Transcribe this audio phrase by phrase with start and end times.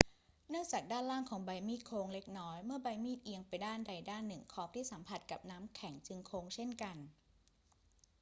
[0.49, 6.97] เนื่องจากด้านล่างของใบมีดโค้งเล็กน้อย เมื่อใบมีดเอียงไปด้านใดด้านหนึ่ง ขอบที่สัมผัสกับน้ำแข็งจึงโค้งเช่นกัน